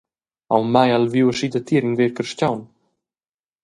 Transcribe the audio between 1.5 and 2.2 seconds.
datier in ver